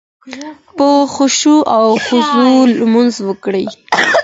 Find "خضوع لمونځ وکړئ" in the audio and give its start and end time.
2.05-3.65